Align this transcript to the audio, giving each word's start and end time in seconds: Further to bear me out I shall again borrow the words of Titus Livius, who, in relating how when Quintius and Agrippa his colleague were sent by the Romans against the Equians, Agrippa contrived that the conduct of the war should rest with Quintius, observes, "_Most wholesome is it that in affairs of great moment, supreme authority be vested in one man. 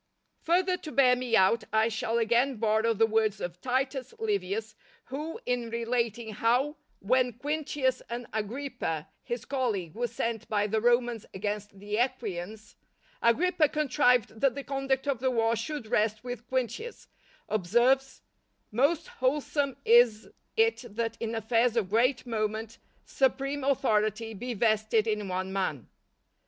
Further 0.41 0.77
to 0.77 0.91
bear 0.91 1.15
me 1.15 1.35
out 1.35 1.65
I 1.71 1.87
shall 1.87 2.17
again 2.17 2.55
borrow 2.55 2.91
the 2.95 3.05
words 3.05 3.39
of 3.39 3.61
Titus 3.61 4.15
Livius, 4.17 4.73
who, 5.05 5.39
in 5.45 5.69
relating 5.69 6.33
how 6.33 6.77
when 6.97 7.33
Quintius 7.33 8.01
and 8.09 8.25
Agrippa 8.33 9.07
his 9.21 9.45
colleague 9.45 9.93
were 9.93 10.07
sent 10.07 10.49
by 10.49 10.65
the 10.65 10.81
Romans 10.81 11.27
against 11.35 11.77
the 11.77 11.99
Equians, 11.99 12.77
Agrippa 13.21 13.69
contrived 13.69 14.41
that 14.41 14.55
the 14.55 14.63
conduct 14.63 15.05
of 15.07 15.19
the 15.19 15.29
war 15.29 15.55
should 15.55 15.85
rest 15.85 16.23
with 16.23 16.47
Quintius, 16.47 17.07
observes, 17.47 18.23
"_Most 18.73 19.05
wholesome 19.05 19.77
is 19.85 20.29
it 20.57 20.83
that 20.95 21.15
in 21.19 21.35
affairs 21.35 21.77
of 21.77 21.91
great 21.91 22.25
moment, 22.25 22.79
supreme 23.05 23.63
authority 23.63 24.33
be 24.33 24.55
vested 24.55 25.05
in 25.05 25.27
one 25.27 25.53
man. 25.53 25.87